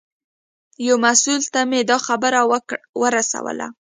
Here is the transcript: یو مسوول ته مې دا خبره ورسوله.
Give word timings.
یو 0.87 0.95
مسوول 1.03 1.41
ته 1.53 1.59
مې 1.69 1.81
دا 1.89 1.97
خبره 2.07 2.39
ورسوله. 3.01 3.67